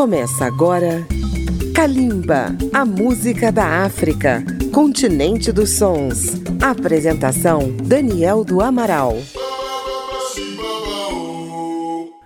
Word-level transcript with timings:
Começa 0.00 0.46
agora 0.46 1.06
Kalimba, 1.74 2.56
a 2.72 2.86
música 2.86 3.52
da 3.52 3.84
África, 3.84 4.42
continente 4.72 5.52
dos 5.52 5.76
sons. 5.76 6.40
Apresentação 6.58 7.70
Daniel 7.84 8.42
do 8.42 8.62
Amaral. 8.62 9.18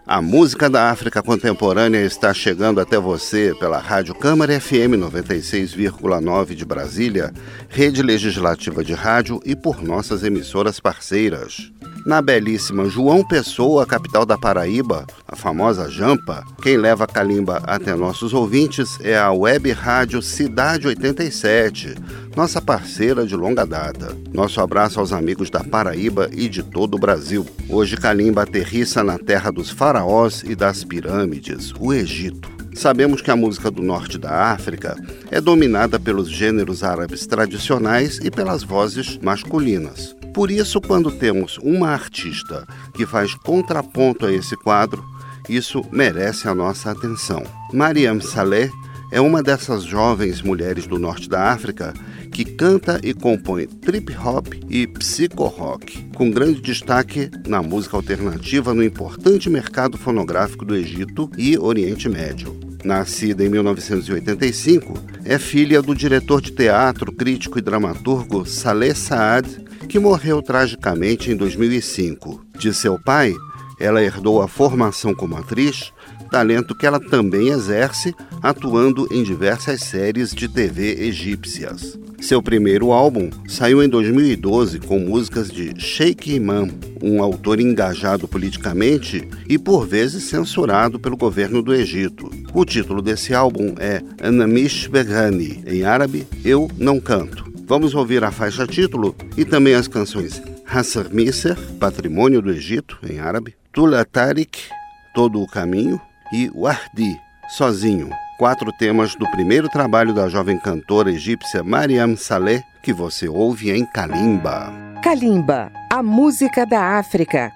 A 0.07 0.23
música 0.23 0.71
da 0.71 0.89
África 0.93 1.21
contemporânea 1.21 2.05
está 2.05 2.33
chegando 2.33 2.81
até 2.81 2.97
você 2.97 3.53
pela 3.59 3.79
Rádio 3.79 4.15
Câmara 4.15 4.61
FM 4.61 4.95
96,9 4.97 6.55
de 6.55 6.65
Brasília, 6.65 7.33
rede 7.69 8.05
legislativa 8.05 8.85
de 8.85 8.93
rádio 8.93 9.41
e 9.45 9.57
por 9.57 9.83
nossas 9.83 10.23
emissoras 10.23 10.79
parceiras. 10.79 11.73
Na 12.05 12.21
belíssima 12.21 12.87
João 12.87 13.27
Pessoa, 13.27 13.87
capital 13.87 14.27
da 14.27 14.37
Paraíba, 14.37 15.07
a 15.27 15.35
famosa 15.35 15.89
Jampa, 15.89 16.45
quem 16.61 16.77
leva 16.77 17.05
a 17.05 17.07
calimba 17.07 17.63
até 17.65 17.95
nossos 17.95 18.35
ouvintes 18.35 18.99
é 19.01 19.17
a 19.17 19.33
web 19.33 19.73
rádio 19.73 20.21
Cidade 20.21 20.87
87, 20.87 21.95
nossa 22.37 22.61
parceira 22.61 23.27
de 23.27 23.35
longa 23.35 23.65
data. 23.65 24.15
Nosso 24.35 24.61
abraço 24.61 25.01
aos 25.01 25.15
amigos 25.15 25.49
da 25.49 25.65
Paraíba 25.65 26.29
e 26.31 26.47
de 26.47 26.63
todo 26.63 26.97
o 26.97 27.01
Brasil. 27.01 27.47
Hoje 27.71 27.97
Calimba 27.97 28.43
aterrissa 28.43 29.03
na 29.03 29.19
terra 29.19 29.51
dos 29.51 29.71
faraós 29.71 30.43
e 30.47 30.55
das 30.55 30.85
pirâmides, 30.85 31.73
o 31.81 31.91
Egito. 31.91 32.51
Sabemos 32.75 33.23
que 33.23 33.31
a 33.31 33.37
música 33.37 33.71
do 33.71 33.83
norte 33.83 34.19
da 34.19 34.53
África 34.53 34.95
é 35.31 35.41
dominada 35.41 35.99
pelos 35.99 36.29
gêneros 36.29 36.85
árabes 36.85 37.27
tradicionais 37.27 38.19
e 38.23 38.31
pelas 38.31 38.63
vozes 38.63 39.19
masculinas. 39.23 40.15
Por 40.35 40.51
isso, 40.51 40.81
quando 40.81 41.13
temos 41.13 41.59
uma 41.59 41.91
artista 41.91 42.67
que 42.93 43.07
faz 43.07 43.35
contraponto 43.35 44.27
a 44.27 44.33
esse 44.33 44.57
quadro, 44.57 45.05
isso 45.49 45.81
merece 45.93 46.49
a 46.49 46.55
nossa 46.55 46.91
atenção. 46.91 47.45
Mariam 47.73 48.21
Saleh 48.21 48.69
é 49.13 49.21
uma 49.21 49.45
dessas 49.45 49.85
jovens 49.85 50.43
mulheres 50.43 50.89
do 50.89 50.99
norte 50.99 51.29
da 51.29 51.53
África 51.53 51.95
que 52.33 52.45
canta 52.45 52.99
e 53.01 53.15
compõe 53.15 53.67
trip 53.69 54.13
hop 54.17 54.49
e 54.69 54.89
psycho 54.89 55.45
rock, 55.45 56.05
com 56.17 56.33
grande 56.33 56.61
destaque 56.61 57.31
na 57.47 57.63
música 57.63 57.97
alternativa 57.97 58.75
no 58.75 58.83
importante 58.83 59.49
mercado 59.49 59.97
fonográfico 59.97 60.65
do 60.65 60.75
Egito 60.75 61.31
e 61.39 61.57
Oriente 61.57 62.09
Médio. 62.09 62.59
Nascida 62.83 63.45
em 63.45 63.49
1985, 63.49 64.95
é 65.25 65.39
filha 65.39 65.81
do 65.81 65.95
diretor 65.95 66.41
de 66.43 66.51
teatro, 66.51 67.13
crítico 67.13 67.59
e 67.59 67.63
dramaturgo 67.63 68.45
Saleh 68.45 68.95
Saad 68.95 69.64
que 69.95 69.99
morreu 70.01 70.43
tragicamente 70.43 71.31
em 71.31 71.37
2005. 71.37 72.45
De 72.59 72.75
seu 72.75 72.99
pai, 72.99 73.33
ela 73.79 74.03
herdou 74.03 74.43
a 74.43 74.49
formação 74.49 75.15
como 75.15 75.37
atriz, 75.37 75.93
talento 76.33 76.75
que 76.75 76.85
ela 76.85 76.99
também 76.99 77.51
exerce 77.51 78.13
atuando 78.43 79.07
em 79.13 79.23
diversas 79.23 79.83
séries 79.83 80.35
de 80.35 80.49
TV 80.49 81.01
egípcias. 81.07 81.97
Seu 82.21 82.43
primeiro 82.43 82.91
álbum 82.91 83.31
saiu 83.47 83.81
em 83.85 83.89
2012 83.89 84.81
com 84.81 84.99
músicas 84.99 85.49
de 85.49 85.81
Sheikh 85.81 86.35
Imam, 86.35 86.69
um 87.01 87.23
autor 87.23 87.61
engajado 87.61 88.27
politicamente 88.27 89.29
e 89.49 89.57
por 89.57 89.87
vezes 89.87 90.25
censurado 90.25 90.99
pelo 90.99 91.17
governo 91.17 91.63
do 91.63 91.73
Egito. 91.73 92.29
O 92.53 92.65
título 92.65 93.01
desse 93.01 93.33
álbum 93.33 93.77
é 93.79 94.03
Anamish 94.21 94.89
Begani, 94.89 95.63
em 95.65 95.85
árabe 95.85 96.27
Eu 96.45 96.69
Não 96.77 96.99
Canto. 96.99 97.54
Vamos 97.67 97.95
ouvir 97.95 98.23
a 98.23 98.31
faixa 98.31 98.67
título 98.67 99.17
e 99.39 99.45
também 99.45 99.75
as 99.75 99.89
canções 99.89 100.43
Hassar 100.67 101.07
Miser, 101.11 101.57
Patrimônio 101.81 102.43
do 102.43 102.51
Egito, 102.51 102.99
em 103.09 103.21
árabe, 103.21 103.55
Tula 103.73 104.05
Tariq, 104.05 104.69
Todo 105.15 105.41
o 105.41 105.47
Caminho 105.47 105.99
e 106.31 106.51
Wardi, 106.55 107.19
Sozinho. 107.57 108.11
Quatro 108.39 108.71
temas 108.79 109.15
do 109.15 109.31
primeiro 109.31 109.69
trabalho 109.69 110.13
da 110.13 110.29
jovem 110.29 110.59
cantora 110.59 111.11
egípcia 111.11 111.63
Mariam 111.63 112.17
Saleh, 112.17 112.63
que 112.83 112.93
você 112.93 113.29
ouve 113.29 113.71
em 113.71 113.87
Kalimba. 113.87 114.71
Kalimba, 115.03 115.73
a 115.91 116.03
música 116.03 116.67
da 116.67 116.99
África, 116.99 117.51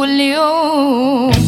escolheu. 0.00 1.39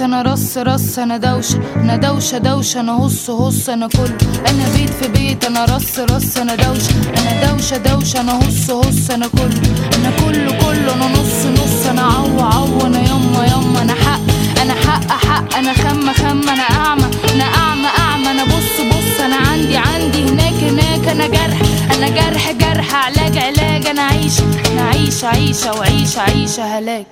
أنا 0.00 0.22
رص 0.22 0.58
رص 0.58 0.98
أنا 0.98 1.16
دوشة 1.16 1.60
أنا 1.76 1.96
دوشة 1.96 2.38
دوشة 2.38 2.80
أنا 2.80 2.92
هص 2.92 3.30
هص 3.30 3.68
أنا 3.68 3.86
كل. 3.88 4.12
أنا 4.48 4.64
بيت 4.76 4.90
في 4.90 5.08
بيت 5.08 5.44
أنا 5.44 5.64
رص 5.64 5.98
رص 5.98 6.36
أنا 6.36 6.54
دوشة 6.54 6.94
أنا 7.18 7.52
دوشة 7.52 7.76
دوشة 7.76 8.20
أنا 8.20 8.38
هص 8.38 8.70
هص 8.70 9.10
أنا 9.10 9.26
كل. 9.26 9.52
أنا 9.94 10.10
كله 10.24 10.52
كله 10.58 10.94
أنا 10.94 11.06
نص 11.12 11.46
نص 11.62 11.86
أنا 11.90 12.02
عو 12.02 12.40
عو 12.40 12.86
أنا 12.86 12.98
يما 13.00 13.46
يما. 13.46 13.82
أنا 13.82 13.94
حق 13.94 14.20
أنا 14.62 14.74
حق 14.74 15.08
حق 15.26 15.56
أنا 15.58 15.72
خم 15.72 16.12
خم 16.12 16.48
أنا 16.48 16.62
أعمى 16.62 17.04
أنا 17.34 17.44
أعمى 17.44 17.88
أعمى. 17.98 18.30
أنا 18.30 18.44
بص 18.44 18.80
بص. 18.90 18.99
أنا 19.30 19.48
عندي 19.48 19.76
عندي 19.76 20.22
هناك 20.22 20.54
هناك. 20.54 21.08
أنا 21.08 21.26
جرح 21.26 21.60
أنا 21.94 22.08
جرح 22.08 22.52
جرح 22.52 22.94
علاج 22.94 23.38
علاج 23.38 23.86
أنا 23.86 24.02
عيشه 24.02 24.44
أنا 24.72 24.82
عيشه 24.88 25.26
عيشه 25.28 25.72
وعيشة 25.78 26.20
عيشه 26.20 26.62
هلاك. 26.78 27.06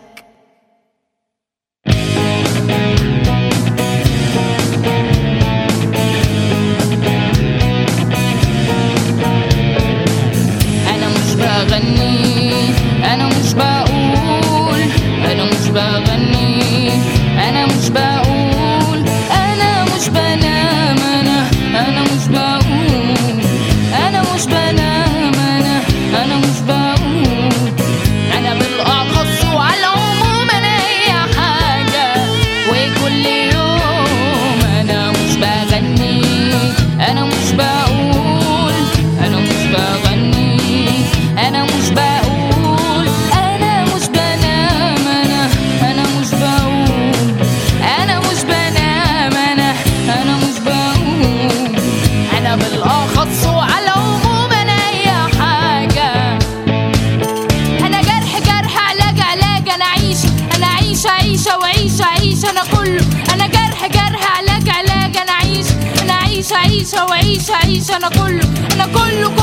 انا 67.98 68.10
كله 68.10 68.42
انا 68.74 68.86
كله 68.86 69.37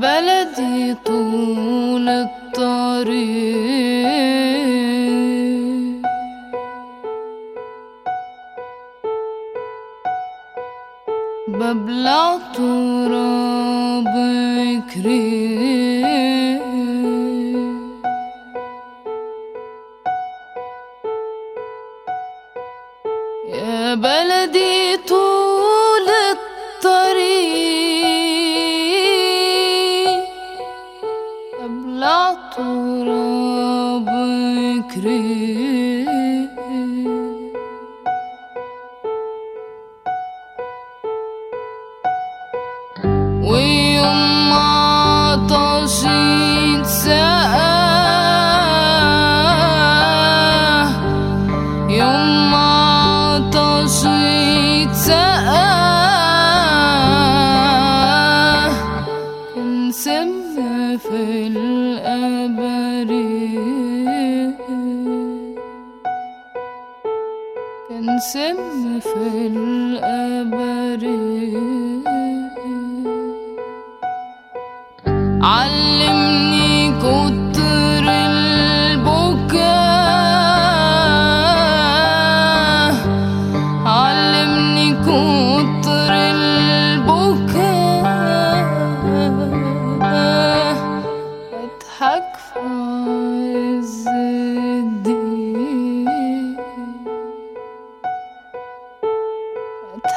بلدي 0.00 0.94
طول 1.04 2.08
الطريق. 2.08 3.65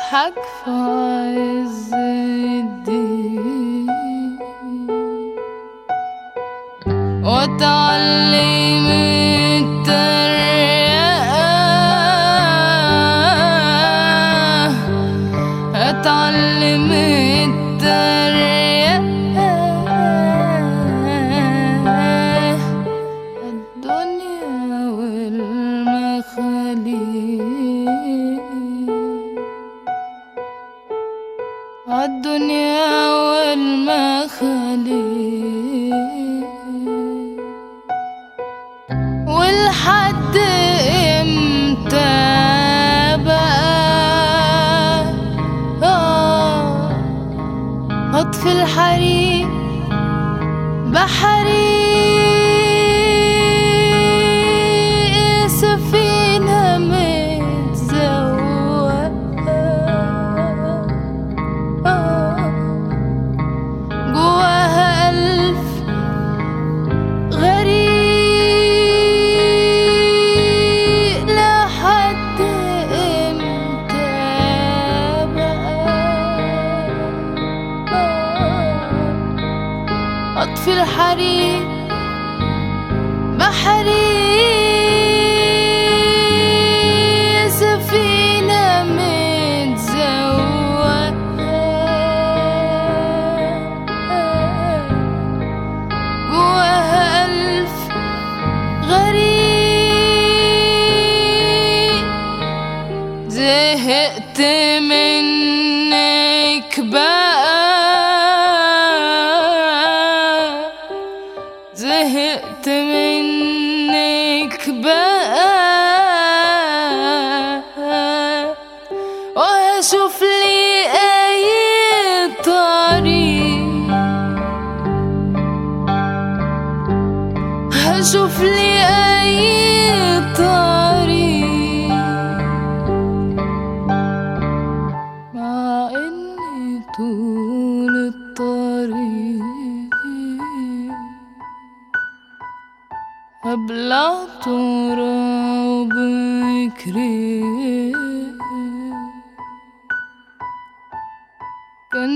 بضحك 0.10 0.34
في 0.64 0.72
عز 0.72 1.94
الدين. 1.94 3.90
واتعلم 7.24 8.89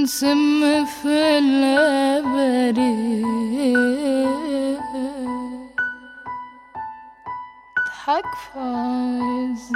نسم 0.03 0.86
في 0.86 1.38
البريد 1.39 2.77
اضحك 7.77 8.25
في 8.36 8.60
عز 8.60 9.72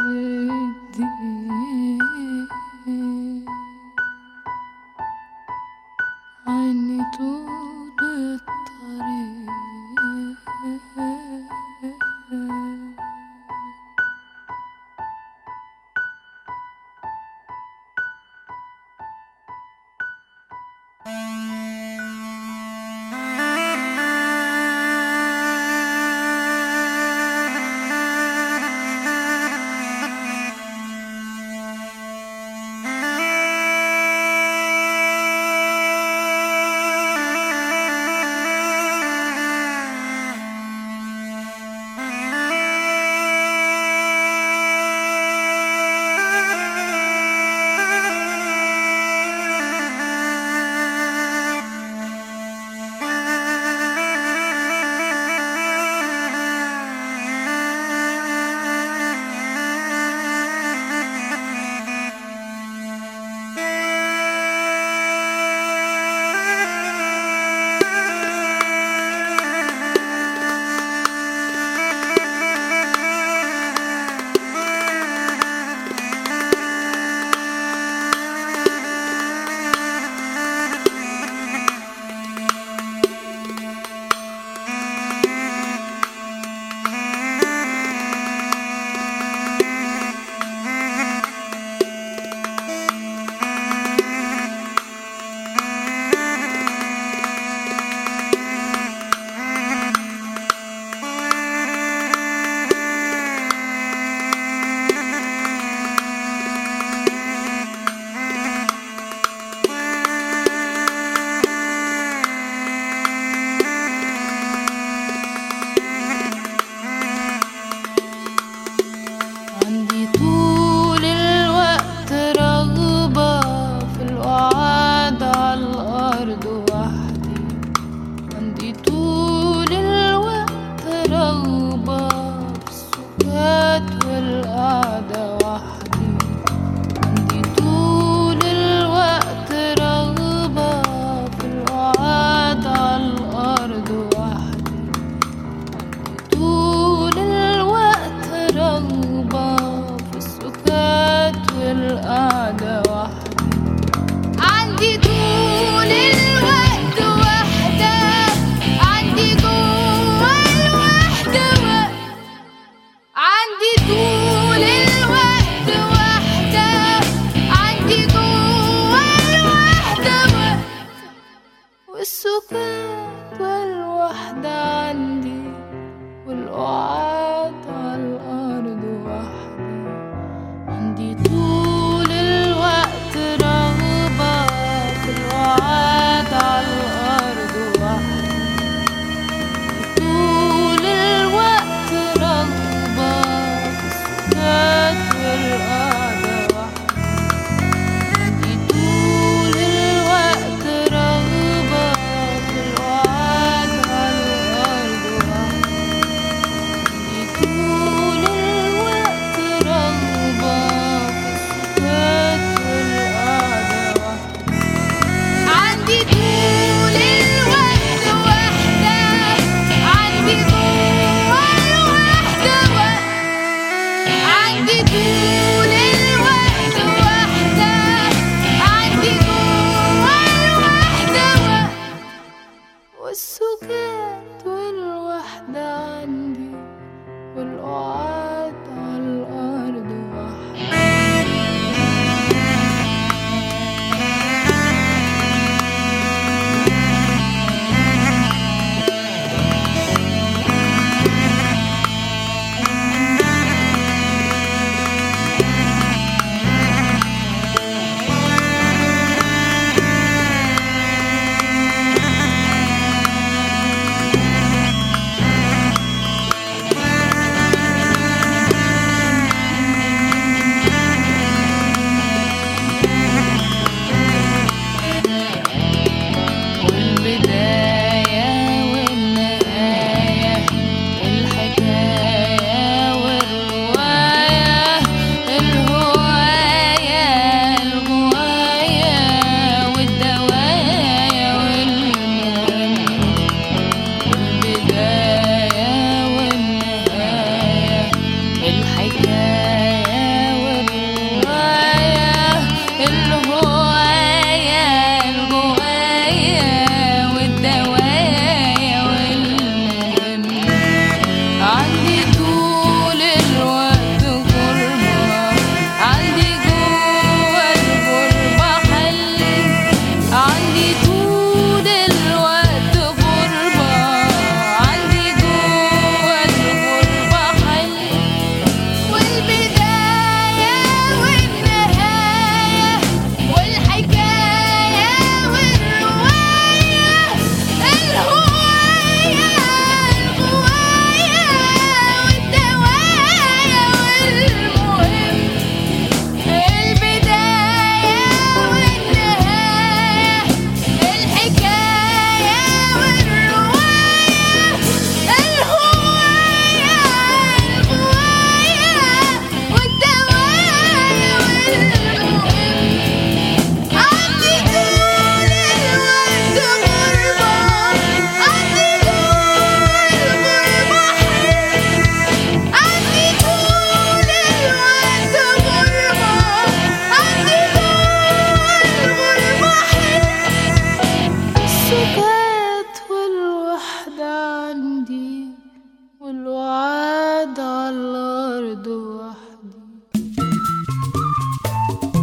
عيني 6.48 7.04
طول 7.18 7.47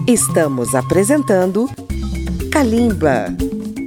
Estamos 0.06 0.74
apresentando 0.74 1.66
Kalimba. 2.52 3.34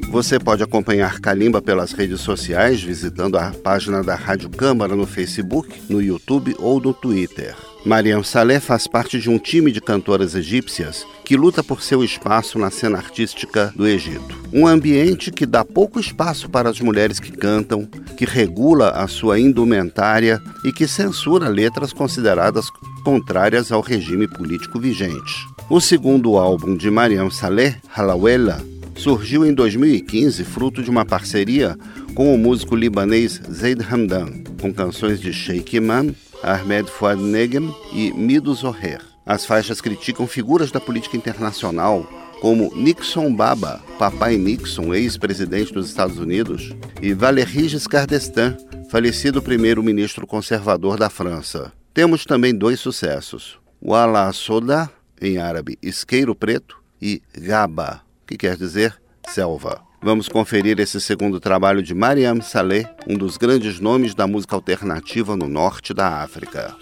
Você 0.09 0.39
pode 0.39 0.63
acompanhar 0.63 1.19
Kalimba 1.19 1.61
pelas 1.61 1.91
redes 1.91 2.21
sociais 2.21 2.81
visitando 2.81 3.37
a 3.37 3.51
página 3.51 4.01
da 4.03 4.15
Rádio 4.15 4.49
Câmara 4.49 4.95
no 4.95 5.05
Facebook, 5.05 5.69
no 5.87 6.01
YouTube 6.01 6.55
ou 6.57 6.81
no 6.81 6.91
Twitter. 6.91 7.55
Mariam 7.87 8.21
Saleh 8.21 8.59
faz 8.59 8.85
parte 8.85 9.17
de 9.17 9.29
um 9.29 9.39
time 9.39 9.71
de 9.71 9.79
cantoras 9.79 10.35
egípcias 10.35 11.07
que 11.23 11.37
luta 11.37 11.63
por 11.63 11.81
seu 11.81 12.03
espaço 12.03 12.59
na 12.59 12.69
cena 12.69 12.97
artística 12.97 13.71
do 13.77 13.87
Egito. 13.87 14.37
Um 14.51 14.67
ambiente 14.67 15.31
que 15.31 15.45
dá 15.45 15.63
pouco 15.63 15.97
espaço 15.97 16.49
para 16.49 16.69
as 16.69 16.81
mulheres 16.81 17.17
que 17.17 17.31
cantam, 17.31 17.85
que 18.17 18.25
regula 18.25 18.89
a 18.89 19.07
sua 19.07 19.39
indumentária 19.39 20.41
e 20.65 20.73
que 20.73 20.85
censura 20.85 21.47
letras 21.47 21.93
consideradas 21.93 22.69
contrárias 23.05 23.71
ao 23.71 23.79
regime 23.79 24.27
político 24.27 24.77
vigente. 24.81 25.47
O 25.69 25.79
segundo 25.79 26.35
álbum 26.35 26.75
de 26.75 26.91
Mariam 26.91 27.31
Saleh, 27.31 27.77
Halawela, 27.95 28.61
surgiu 28.97 29.45
em 29.45 29.53
2015 29.53 30.43
fruto 30.43 30.83
de 30.83 30.89
uma 30.89 31.05
parceria 31.05 31.77
com 32.13 32.35
o 32.35 32.37
músico 32.37 32.75
libanês 32.75 33.39
Zaid 33.49 33.81
Hamdan, 33.89 34.43
com 34.59 34.73
canções 34.73 35.21
de 35.21 35.31
Sheikh 35.31 35.77
Imam, 35.77 36.13
Ahmed 36.43 36.89
Fouad 36.89 37.21
Negem 37.21 37.73
e 37.91 38.11
Mido 38.13 38.53
Zoher. 38.53 39.01
As 39.25 39.45
faixas 39.45 39.81
criticam 39.81 40.25
figuras 40.27 40.71
da 40.71 40.79
política 40.79 41.17
internacional 41.17 42.07
como 42.39 42.73
Nixon 42.75 43.33
Baba, 43.33 43.81
papai 43.97 44.37
Nixon, 44.37 44.93
ex-presidente 44.93 45.73
dos 45.73 45.87
Estados 45.87 46.19
Unidos, 46.19 46.71
e 47.01 47.13
Valéry 47.13 47.67
Giscard 47.67 48.07
d'Estaing, 48.07 48.55
falecido 48.89 49.41
primeiro-ministro 49.41 50.27
conservador 50.27 50.97
da 50.97 51.09
França. 51.09 51.73
Temos 51.93 52.25
também 52.25 52.53
dois 52.53 52.79
sucessos: 52.79 53.59
Wala 53.81 54.31
Soda, 54.33 54.89
em 55.19 55.39
árabe 55.39 55.77
Isqueiro 55.81 56.35
Preto, 56.35 56.77
e 57.01 57.21
Gaba, 57.35 58.01
que 58.25 58.37
quer 58.37 58.55
dizer 58.55 58.95
selva. 59.27 59.86
Vamos 60.01 60.29
conferir 60.29 60.79
esse 60.79 61.01
segundo 61.01 61.39
trabalho 61.39 61.81
de 61.81 61.93
Mariam 61.93 62.41
Saleh, 62.41 62.87
um 63.07 63.17
dos 63.17 63.37
grandes 63.37 63.79
nomes 63.79 64.13
da 64.13 64.27
música 64.27 64.55
alternativa 64.55 65.35
no 65.35 65.47
norte 65.47 65.93
da 65.93 66.21
África. 66.23 66.75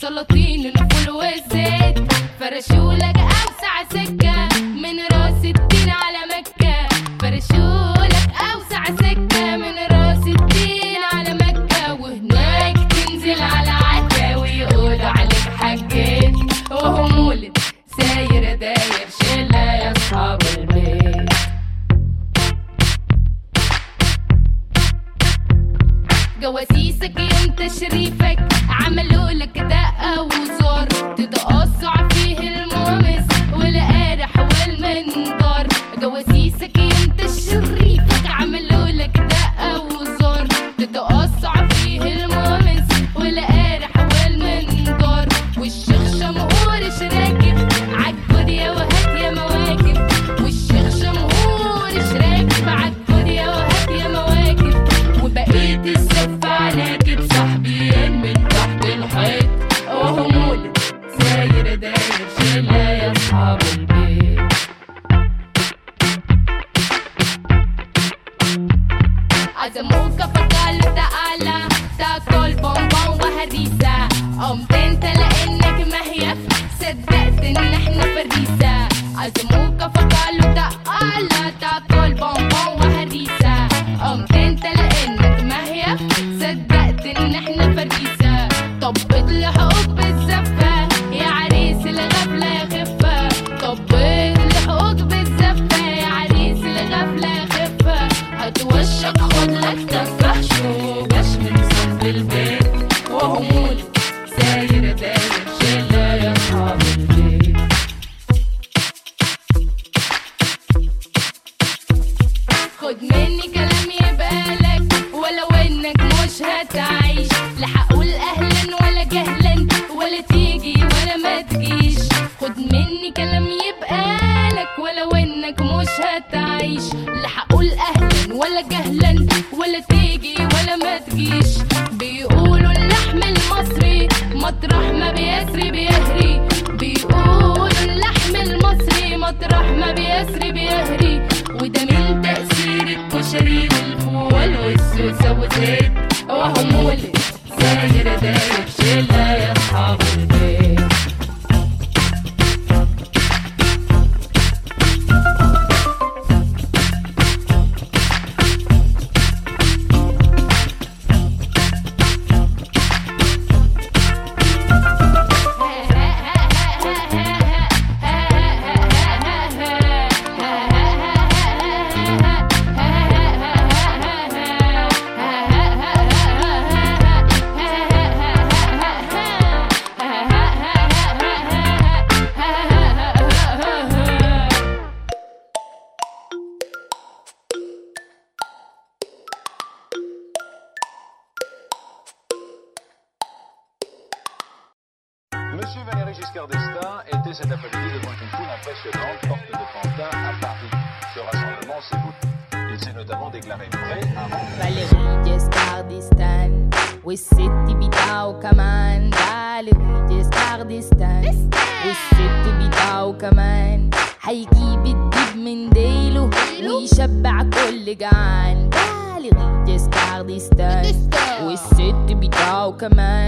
سلاطين 0.00 0.66
الفول 0.66 1.10
والزيت. 1.10 1.98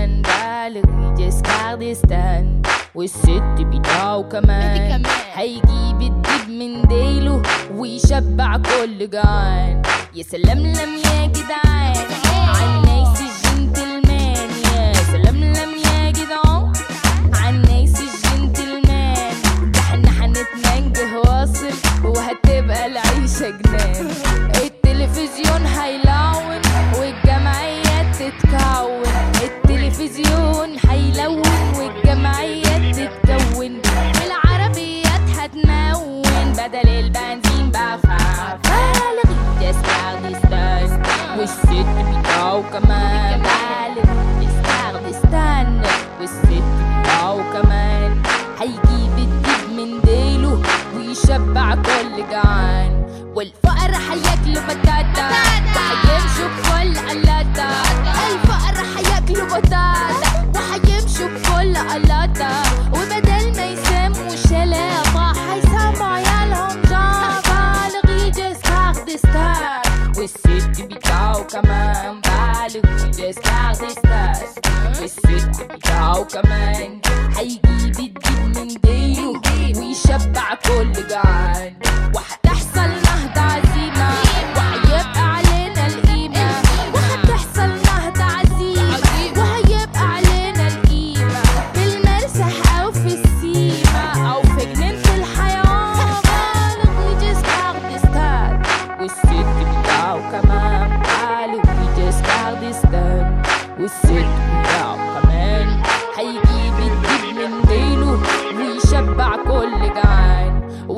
كمان 0.01 0.23
بالغ 0.23 1.17
just 1.17 1.45
والست 2.95 3.61
بتاعه 3.61 4.23
كمان. 4.23 5.03
هيجيب 5.35 6.01
الدب 6.03 6.49
من 6.49 6.83
ديله 6.83 7.43
ويشبع 7.75 8.57
كل 8.57 9.11
جان. 9.11 9.83
يا 10.15 10.23
سلام 10.23 10.59
لم 10.59 10.97
يا 11.05 11.27
جدعان. 11.27 12.90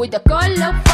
with 0.03 0.11
the 0.11 0.19
colorful. 0.19 0.92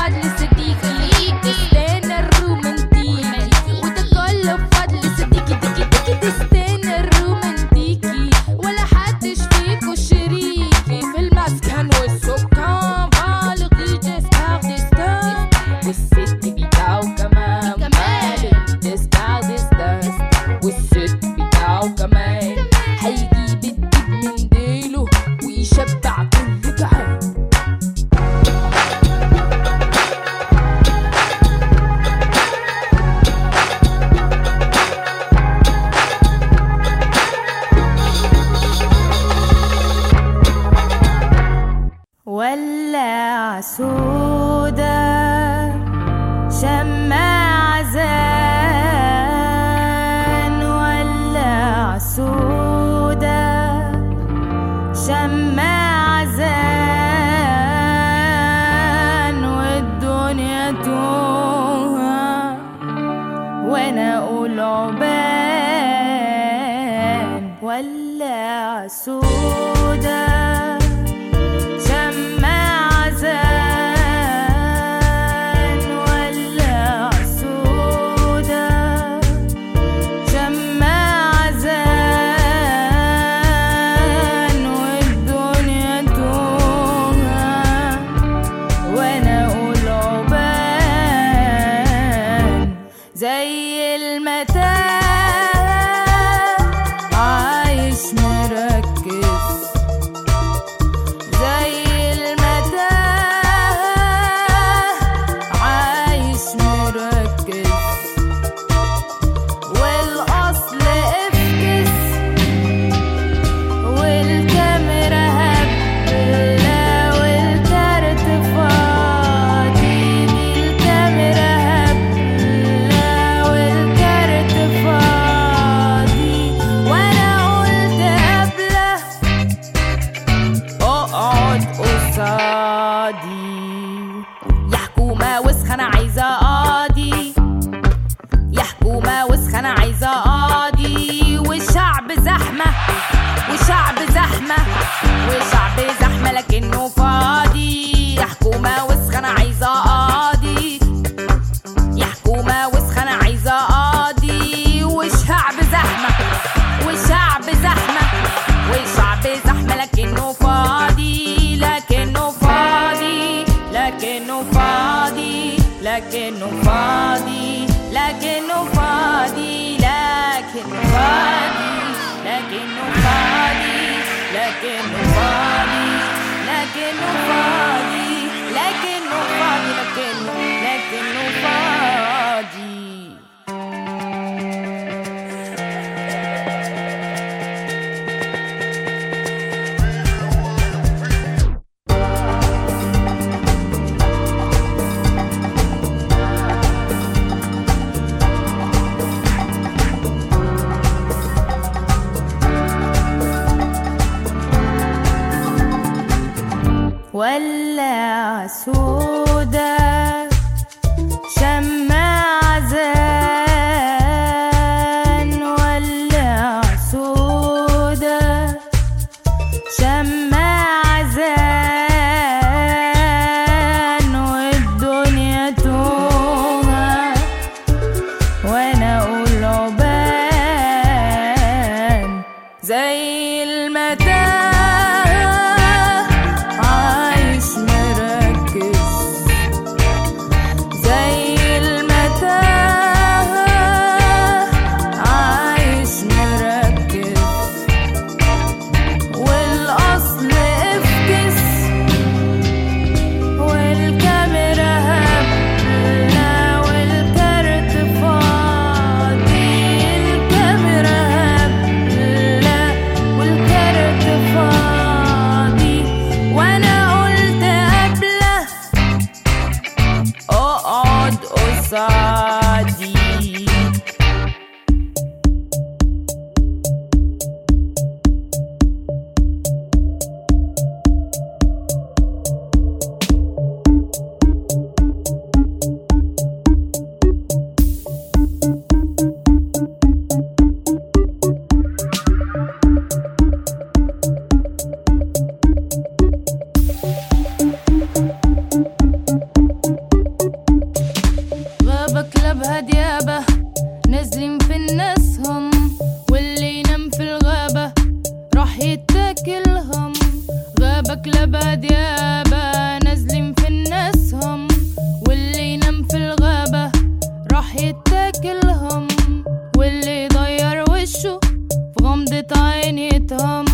Tam 323.08 323.44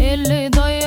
elli 0.00 0.52
dayı 0.52 0.81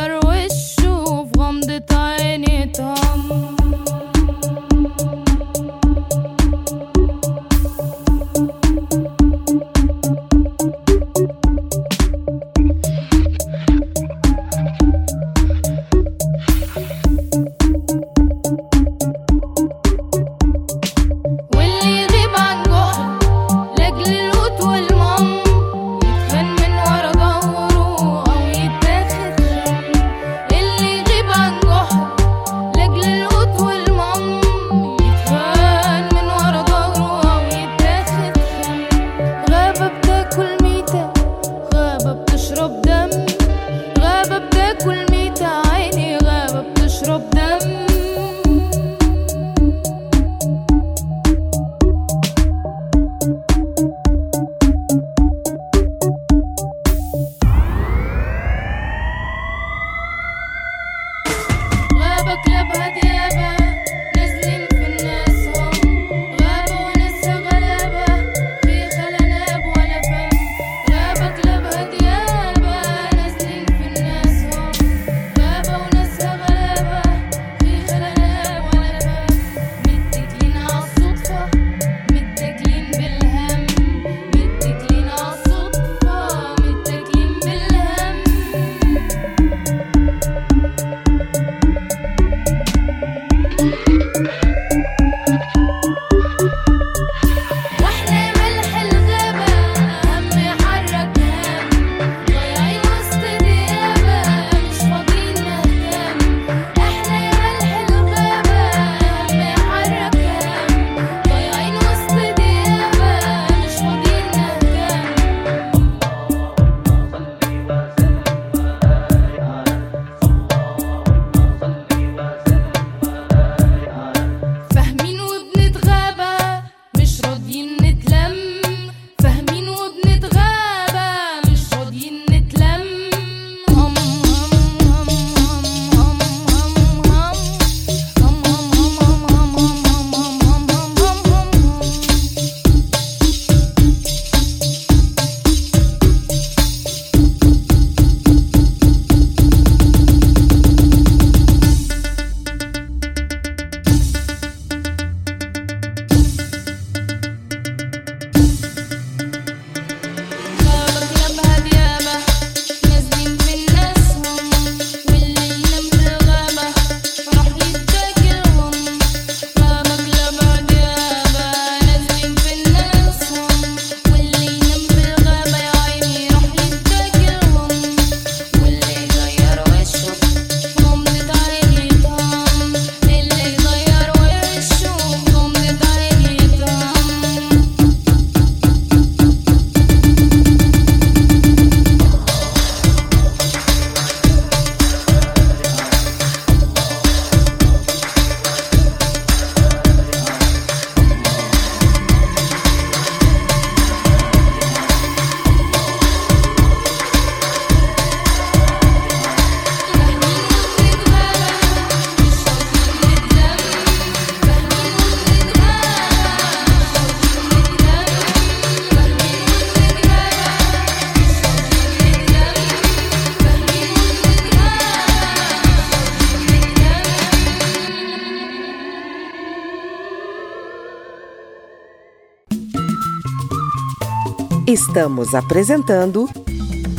Estamos 234.76 235.34
apresentando 235.34 236.30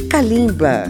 Kalimba. 0.09 0.85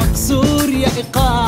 مكسور 0.00 0.68
يا 0.68 0.88
إيقاع 0.96 1.41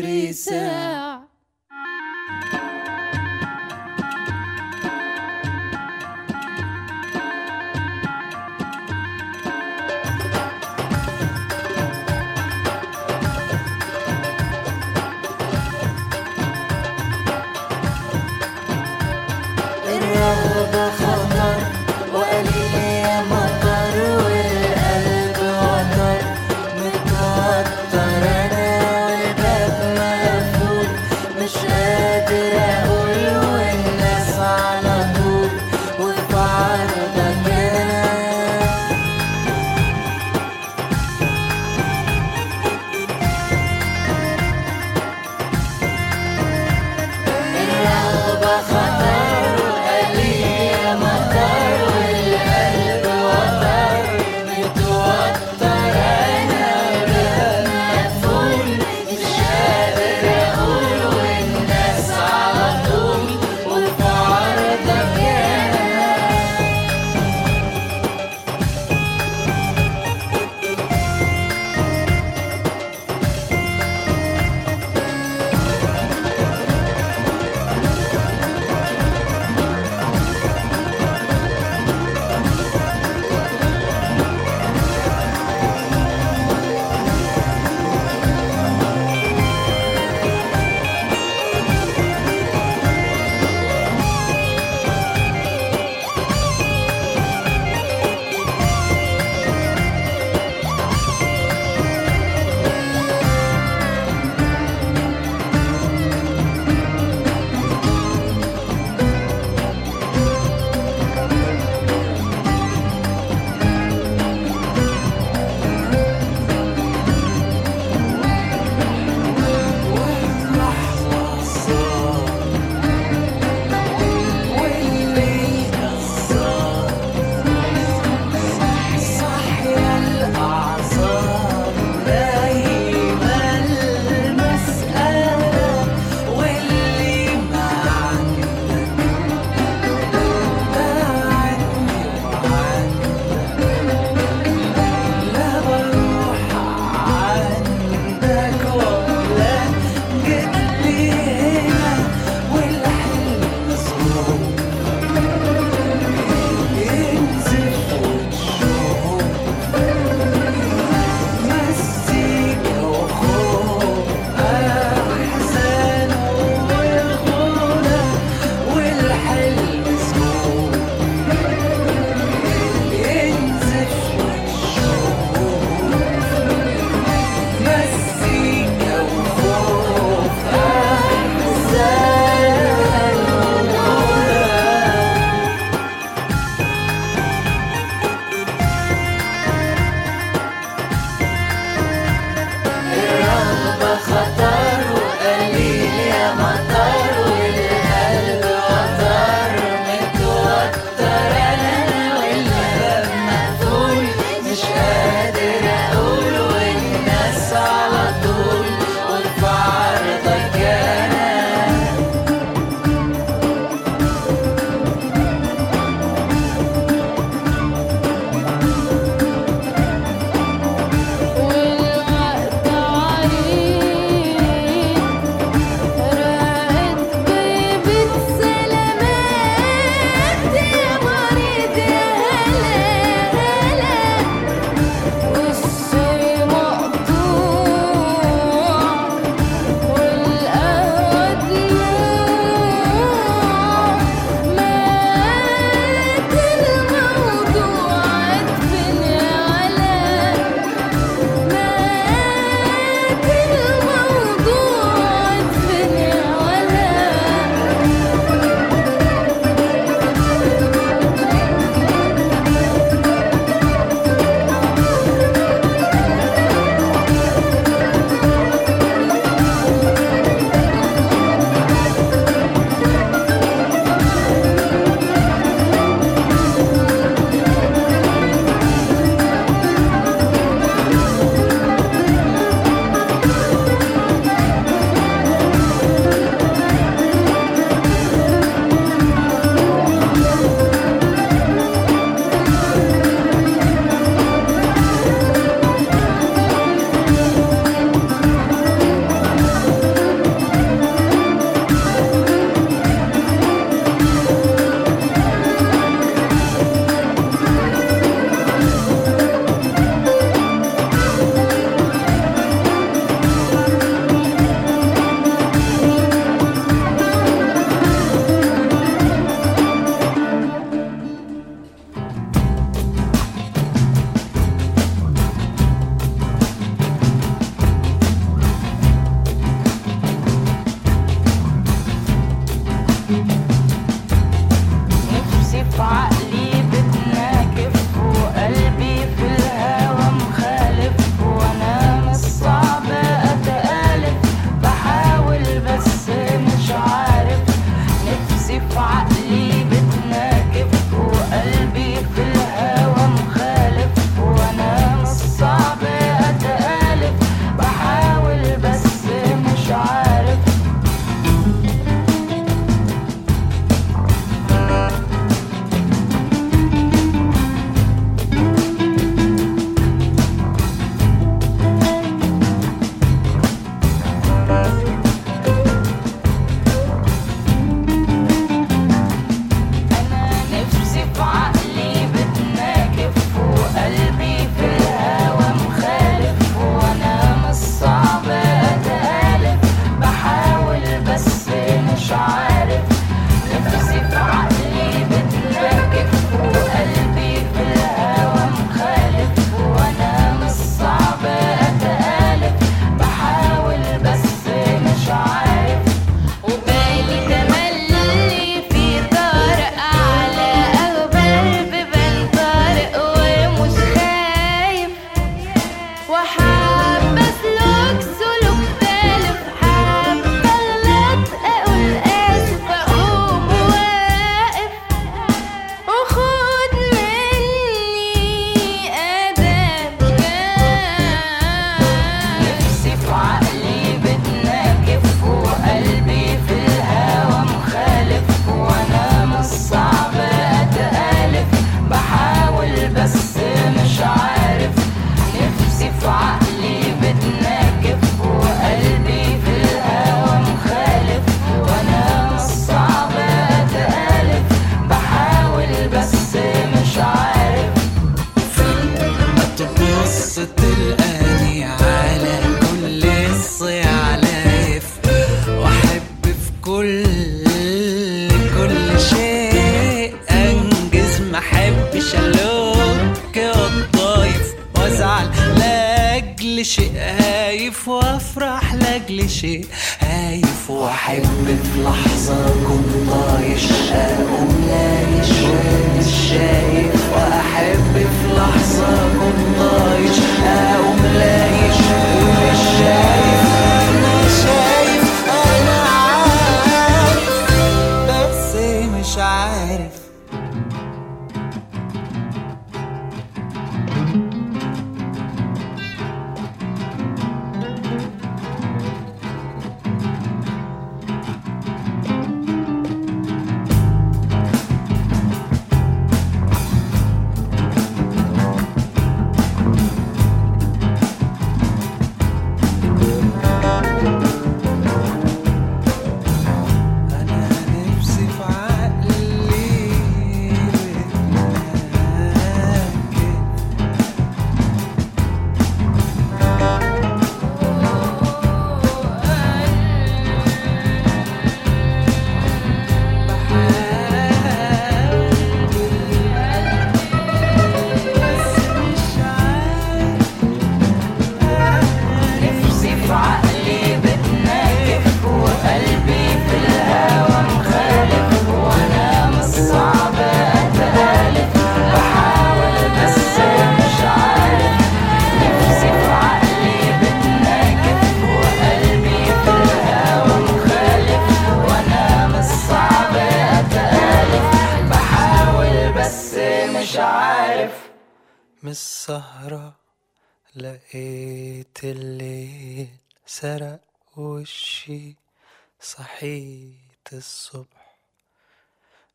Patrícia. 0.00 1.09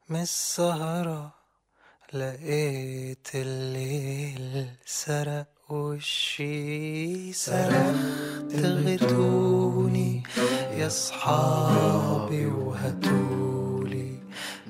من 0.10 0.22
السهرة 0.22 1.34
لقيت 2.14 3.28
الليل 3.36 4.66
سرق 4.86 5.48
وشي 5.70 7.34
سرخت 7.34 8.56
غتوني 8.56 10.24
يا 10.78 10.90
صحابي 10.90 12.46
وهتولي 12.46 14.20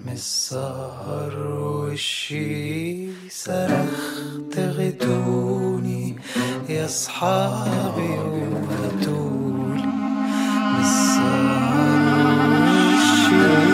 من 0.05 0.13
السهر 0.13 1.47
وشي 1.47 3.29
سرخت 3.29 4.59
غتوني 4.59 6.15
يا 6.69 6.87
صحابي 6.87 8.09
وهتولي 8.09 9.85
من 10.71 10.79
السهر 10.79 12.05
وشي. 12.93 13.64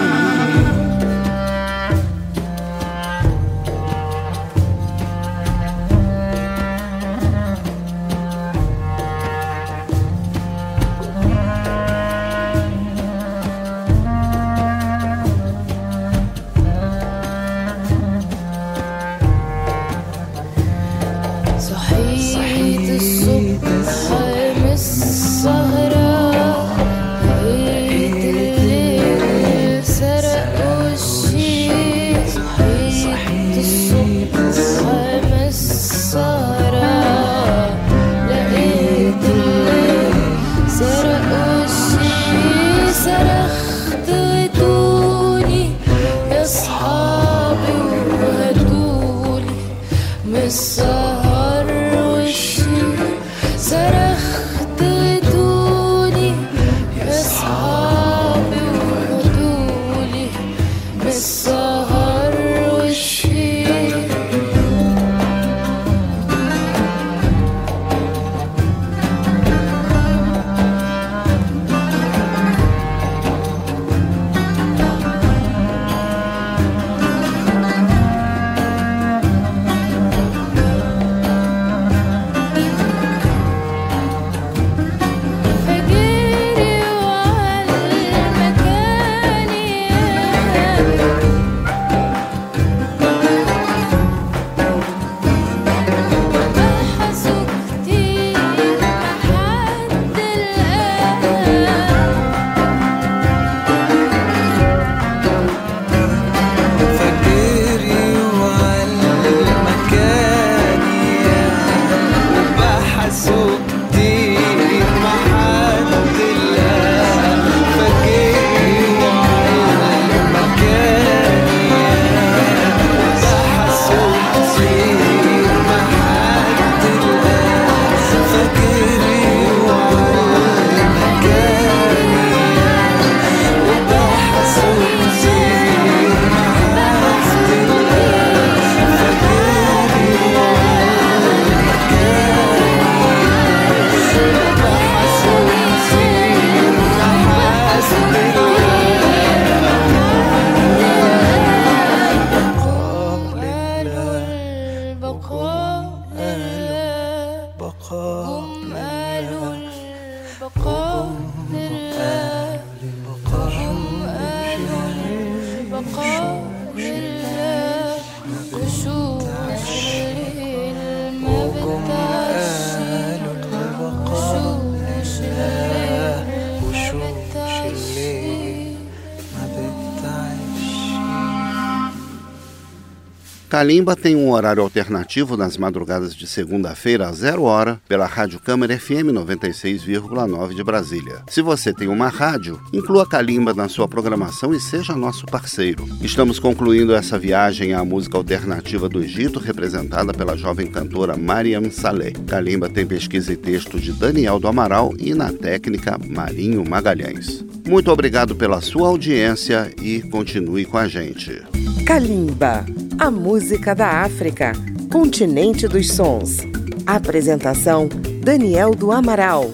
Calimba 183.62 183.96
tem 183.96 184.16
um 184.16 184.32
horário 184.32 184.64
alternativo 184.64 185.38
nas 185.38 185.56
madrugadas 185.56 186.16
de 186.16 186.26
segunda-feira 186.26 187.08
a 187.08 187.12
zero 187.12 187.44
hora 187.44 187.80
pela 187.88 188.08
Rádio 188.08 188.40
Câmara 188.40 188.76
FM 188.76 189.14
96,9 189.14 190.56
de 190.56 190.64
Brasília. 190.64 191.22
Se 191.28 191.44
você 191.44 191.72
tem 191.72 191.88
uma 191.88 192.08
rádio, 192.08 192.60
inclua 192.74 193.08
Calimba 193.08 193.54
na 193.54 193.70
sua 193.70 193.88
programação 193.88 194.52
e 194.52 194.60
seja 194.60 194.96
nosso 194.96 195.28
parceiro. 195.28 195.88
Estamos 196.02 196.40
concluindo 196.40 196.96
essa 196.96 197.20
viagem 197.20 197.72
à 197.76 197.86
música 197.86 198.18
alternativa 198.18 198.90
do 198.90 199.00
Egito, 199.00 199.38
representada 199.38 200.12
pela 200.12 200.36
jovem 200.36 200.66
cantora 200.66 201.16
Mariam 201.16 201.70
Saleh. 201.70 202.14
Calimba 202.26 202.68
tem 202.68 202.88
pesquisa 202.88 203.32
e 203.32 203.38
texto 203.38 203.80
de 203.80 203.92
Daniel 203.92 204.40
do 204.40 204.48
Amaral 204.48 204.92
e 204.98 205.14
na 205.14 205.32
técnica 205.32 206.00
Marinho 206.04 206.68
Magalhães. 206.68 207.46
Muito 207.68 207.92
obrigado 207.92 208.36
pela 208.36 208.60
sua 208.60 208.88
audiência 208.88 209.72
e 209.80 210.02
continue 210.02 210.66
com 210.66 210.80
a 210.80 210.88
gente. 210.88 211.44
Kalimba, 211.86 212.66
a 213.02 213.10
música 213.10 213.74
da 213.74 214.04
África, 214.04 214.52
continente 214.92 215.68
dos 215.68 215.92
sons. 215.92 216.38
Apresentação: 216.86 217.90
Daniel 218.24 218.76
do 218.76 218.92
Amaral. 218.92 219.50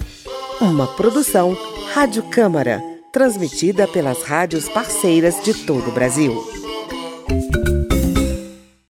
Uma 0.60 0.86
produção 0.86 1.56
Rádio 1.94 2.24
Câmara, 2.24 2.82
transmitida 3.10 3.88
pelas 3.88 4.22
rádios 4.22 4.68
parceiras 4.68 5.42
de 5.42 5.54
todo 5.54 5.88
o 5.88 5.92
Brasil. 5.92 6.36